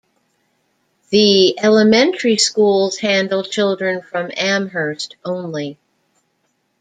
[1.11, 5.77] The elementary schools handle children from Amherst only.